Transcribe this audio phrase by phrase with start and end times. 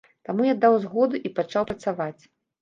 [0.27, 2.21] Таму я даў згоду і пачаў працаваць.